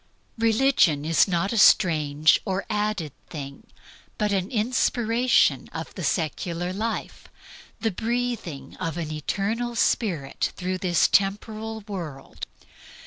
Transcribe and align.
Religion 0.39 1.05
is 1.05 1.27
not 1.27 1.53
a 1.53 1.59
strange 1.59 2.39
or 2.43 2.65
added 2.71 3.11
thing, 3.29 3.67
but 4.17 4.31
the 4.31 4.49
inspiration 4.49 5.69
of 5.73 5.93
the 5.93 6.03
secular 6.03 6.73
life, 6.73 7.27
the 7.81 7.91
breathing 7.91 8.75
of 8.77 8.97
an 8.97 9.11
eternal 9.11 9.75
spirit 9.75 10.53
through 10.57 10.79
this 10.79 11.07
temporal 11.07 11.81
world. 11.87 12.47